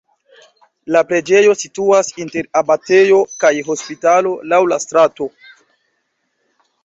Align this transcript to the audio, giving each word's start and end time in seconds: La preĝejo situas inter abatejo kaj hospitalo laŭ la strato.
La 0.93 1.01
preĝejo 1.09 1.51
situas 1.63 2.09
inter 2.23 2.47
abatejo 2.61 3.19
kaj 3.43 3.53
hospitalo 3.69 4.31
laŭ 4.53 4.61
la 4.71 4.79
strato. 4.87 5.29